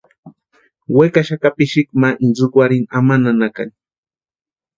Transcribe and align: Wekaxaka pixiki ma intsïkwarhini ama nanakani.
Wekaxaka 0.97 1.49
pixiki 1.57 1.93
ma 2.01 2.09
intsïkwarhini 2.25 2.91
ama 2.97 3.15
nanakani. 3.21 3.73